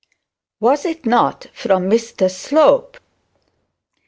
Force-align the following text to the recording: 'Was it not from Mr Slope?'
'Was 0.59 0.83
it 0.83 1.05
not 1.05 1.45
from 1.53 1.87
Mr 1.87 2.27
Slope?' 2.27 2.97